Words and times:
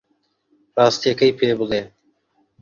ڕاستییەکەی 0.75 1.35
پێ 1.39 1.49
بڵێ. 1.59 1.81